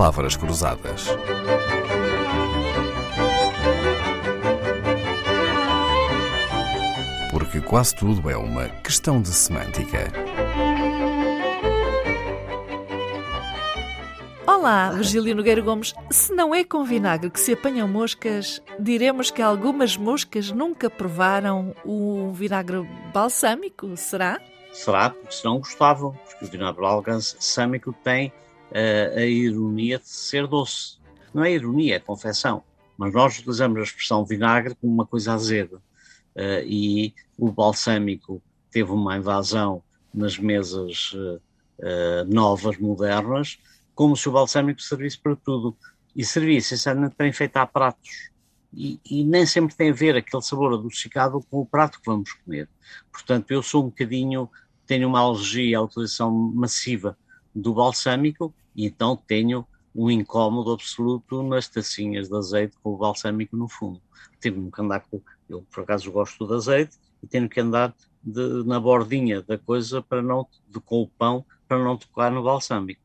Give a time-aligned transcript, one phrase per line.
[0.00, 1.08] palavras cruzadas.
[7.30, 10.10] Porque quase tudo é uma questão de semântica.
[14.46, 15.92] Olá, Virgílio Nogueira Gomes.
[16.10, 21.74] Se não é com vinagre que se apanham moscas, diremos que algumas moscas nunca provaram
[21.84, 24.40] o vinagre balsâmico, será?
[24.72, 28.32] Será, porque senão gostavam, porque o vinagre balsâmico tem
[28.70, 30.98] uh, a ironia de ser doce.
[31.32, 32.62] Não é ironia, é confecção.
[32.96, 35.76] Mas nós utilizamos a expressão vinagre como uma coisa azeda.
[36.34, 41.40] Uh, e o balsâmico teve uma invasão nas mesas uh,
[42.26, 43.58] novas, modernas,
[43.94, 45.76] como se o balsâmico servisse para tudo.
[46.14, 48.30] E servia essencialmente para enfeitar pratos.
[48.72, 52.32] E, e, nem sempre tem a ver aquele sabor adocicado com o prato que vamos
[52.32, 52.68] comer.
[53.10, 54.48] Portanto, eu sou um bocadinho,
[54.86, 57.16] tenho uma alergia à utilização massiva
[57.54, 63.68] do balsâmico então tenho um incómodo absoluto nas tacinhas de azeite com o balsâmico no
[63.68, 64.00] fundo.
[64.40, 68.64] Tenho que andar com, eu por acaso gosto de azeite e tenho que andar de,
[68.64, 73.00] na bordinha da coisa para não, de, com o pão para não tocar no balsâmico.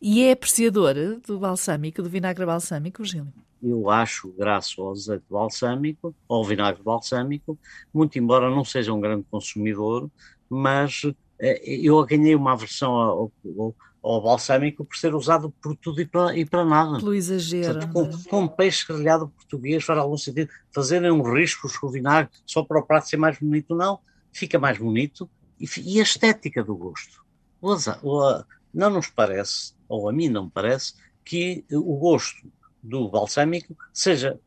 [0.00, 0.94] E é apreciador
[1.26, 3.32] do balsâmico, do vinagre balsâmico, Gílio?
[3.62, 7.56] Eu acho, graças ao azeite balsâmico, ao vinagre balsâmico,
[7.94, 10.10] muito embora não seja um grande consumidor,
[10.48, 11.02] mas
[11.38, 16.06] eh, eu ganhei uma aversão ao, ao, ao, balsâmico por ser usado por tudo e
[16.06, 16.98] para, e para nada.
[16.98, 17.74] Pelo exagero.
[17.74, 18.30] Portanto, com, é?
[18.30, 22.80] com peixe grelhado português faz algum sentido fazerem um risco com o vinagre só para
[22.80, 23.98] o prato ser mais bonito, não.
[24.32, 25.28] Fica mais bonito
[25.60, 27.22] e, e a estética do gosto.
[27.60, 32.50] O, o, não nos parece, ou a mim não me parece, que o gosto
[32.82, 34.40] do balsâmico seja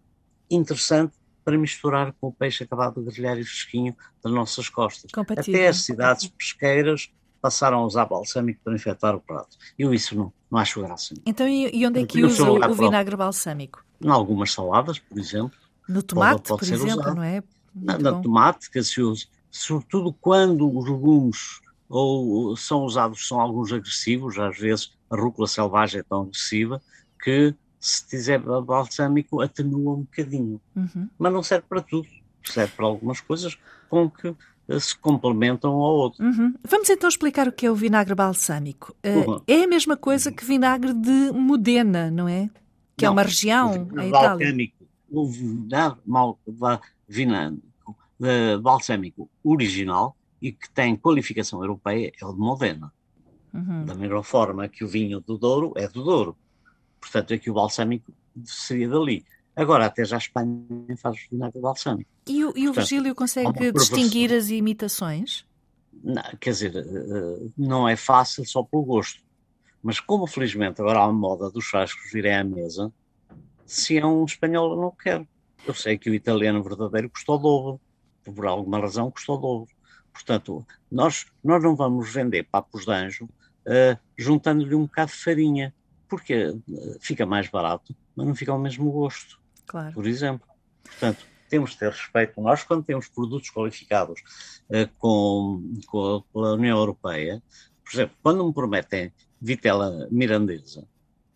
[0.50, 5.12] interessante para misturar com o peixe acabado de grelhar e fresquinho das nossas costas.
[5.12, 5.60] Compatível.
[5.60, 7.12] Até as cidades pesqueiras
[7.46, 9.56] passaram a usar balsâmico para infectar o prato.
[9.78, 11.14] Eu isso não, não acho graça.
[11.28, 13.86] Então e, onde é que usa o, o vinagre balsâmico?
[14.02, 15.52] Em algumas saladas, por exemplo.
[15.88, 17.16] No tomate, pode, pode por exemplo, usado.
[17.16, 17.44] não é?
[17.76, 23.40] Muito na, na tomate, que se usa, sobretudo quando os legumes ou são usados, são
[23.40, 26.82] alguns agressivos, às vezes a rúcula selvagem é tão agressiva
[27.24, 31.08] que se tiver balsâmico atenua um bocadinho, uhum.
[31.20, 32.08] mas não serve para tudo,
[32.44, 33.56] serve para algumas coisas
[33.88, 34.36] com que
[34.80, 36.24] se complementam um ao outro.
[36.26, 36.54] Uhum.
[36.64, 38.96] Vamos então explicar o que é o vinagre balsâmico.
[39.06, 39.42] Uh, uhum.
[39.48, 42.50] É a mesma coisa que vinagre de Modena, não é?
[42.98, 44.72] Que não, é uma região, a Itália.
[45.10, 46.02] O vinagre
[47.08, 47.62] vinagre,
[48.62, 52.92] balsâmico original e que tem qualificação europeia é o de Modena.
[53.54, 53.86] Uhum.
[53.86, 56.36] Da mesma forma que o vinho do Douro é do Douro.
[57.00, 58.12] Portanto, é que o balsâmico
[58.44, 59.26] seria dali.
[59.56, 60.66] Agora, até já a Espanha
[60.98, 62.10] faz vinagre balsâmico.
[62.28, 65.46] E o, e o Portanto, Virgílio consegue distinguir as imitações?
[66.04, 69.24] Não, quer dizer, eh, não é fácil só pelo gosto.
[69.82, 72.92] Mas como felizmente agora há a moda dos frascos virem à mesa,
[73.66, 75.28] se é um espanhol eu não quero.
[75.66, 77.82] Eu sei que o italiano verdadeiro custou o dobro.
[78.24, 79.76] Por alguma razão custou o dobro.
[80.12, 85.74] Portanto, nós, nós não vamos vender papos de anjo uh, juntando-lhe um bocado de farinha,
[86.08, 86.56] porque
[87.00, 89.40] fica mais barato, mas não fica ao mesmo gosto.
[89.66, 89.94] Claro.
[89.94, 90.48] Por exemplo.
[90.84, 92.42] Portanto, temos de ter respeito.
[92.42, 94.22] Nós, quando temos produtos qualificados
[94.70, 97.42] uh, com, com, a, União Europeia,
[97.84, 100.88] por exemplo, quando me prometem vitela mirandesa,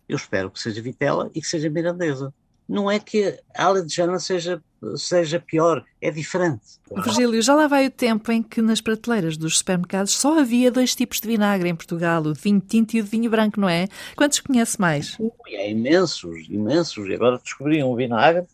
[0.08, 2.34] eu espero que seja vitela e que seja mirandesa.
[2.70, 4.62] Não é que a alentejana seja
[4.96, 6.62] seja pior, é diferente.
[6.90, 10.94] Virgílio, já lá vai o tempo em que nas prateleiras dos supermercados só havia dois
[10.94, 13.68] tipos de vinagre em Portugal, o de vinho tinto e o de vinho branco, não
[13.68, 13.88] é?
[14.16, 15.18] Quantos conhece mais?
[15.18, 17.08] Ui, é imensos, imensos.
[17.08, 18.46] E agora descobri um vinagre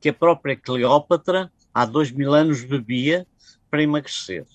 [0.00, 3.26] que a própria Cleópatra há dois mil anos bebia
[3.70, 4.46] para emagrecer.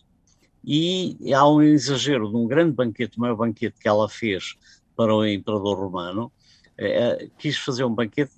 [0.64, 4.56] E há um exagero de um grande banquete, o maior banquete que ela fez
[4.96, 6.32] para o imperador romano,
[6.78, 8.32] é, quis fazer um banquete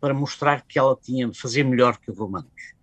[0.00, 2.74] para mostrar que ela tinha, fazia melhor que os romanos.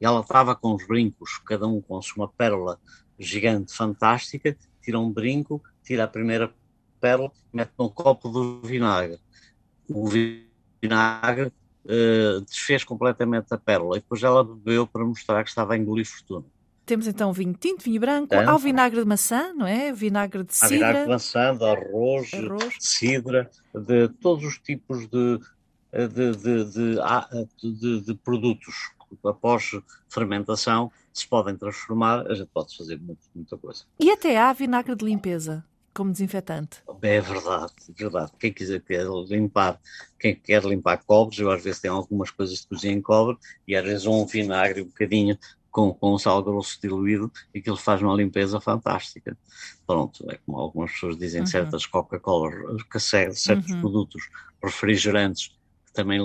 [0.00, 2.78] E ela estava com os brincos, cada um com uma pérola
[3.18, 6.52] gigante, fantástica, tira um brinco, tira a primeira
[7.00, 9.18] pérola, mete num copo de vinagre.
[9.88, 11.52] O vinagre
[11.84, 16.06] uh, desfez completamente a pérola e depois ela bebeu para mostrar que estava a engolir
[16.06, 16.44] fortuna.
[16.84, 19.92] Temos então vinho tinto, vinho branco, há o vinagre de maçã, não é?
[19.92, 20.66] Vinagre de cidra.
[20.66, 25.38] Há vinagre de maçã, de arroz, arroz, de cidra, de todos os tipos de,
[25.92, 26.64] de, de,
[27.62, 28.74] de, de, produtos
[29.24, 29.72] após
[30.08, 33.84] fermentação se podem transformar, a gente pode fazer muito, muita coisa.
[34.00, 36.82] E até há vinagre de limpeza como desinfetante.
[37.02, 38.32] É verdade, é verdade.
[38.38, 39.78] Quem quiser quer limpar,
[40.18, 43.36] quem quer limpar cobres, eu às vezes tenho algumas coisas de cozinha em cobre
[43.68, 45.38] e às vezes um vinagre um bocadinho
[45.70, 49.36] com, com sal grosso diluído e ele faz uma limpeza fantástica.
[49.86, 51.46] Pronto, é como algumas pessoas dizem, uhum.
[51.46, 52.50] certas Coca-Cola,
[53.34, 53.80] certos uhum.
[53.80, 54.30] produtos
[54.62, 55.50] refrigerantes
[55.92, 56.20] também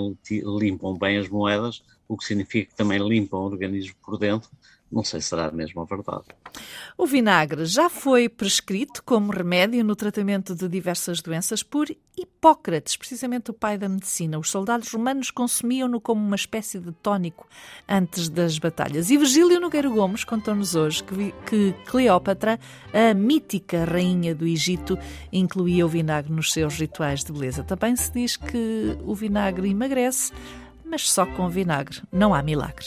[0.58, 4.50] limpam bem as moedas, o que significa que também limpam o organismo por dentro,
[4.90, 6.24] não sei se será a mesma verdade.
[6.96, 13.50] O vinagre já foi prescrito como remédio no tratamento de diversas doenças por Hipócrates, precisamente
[13.50, 14.38] o pai da medicina.
[14.38, 17.46] Os soldados romanos consumiam-no como uma espécie de tónico
[17.86, 19.10] antes das batalhas.
[19.10, 22.58] E Virgílio Nogueira Gomes contou-nos hoje que, que Cleópatra,
[22.92, 24.98] a mítica rainha do Egito,
[25.30, 27.62] incluía o vinagre nos seus rituais de beleza.
[27.62, 30.32] Também se diz que o vinagre emagrece,
[30.84, 32.86] mas só com vinagre não há milagre.